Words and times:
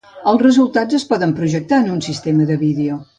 Els 0.29 0.39
resultats 0.43 0.97
es 0.99 1.05
poden 1.11 1.35
projectar 1.41 1.81
en 1.85 1.91
un 1.97 2.03
sistema 2.09 2.49
de 2.53 2.59
vídeo. 2.65 3.01